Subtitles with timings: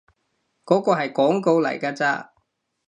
[0.65, 2.33] 嗰個係廣告嚟㗎咋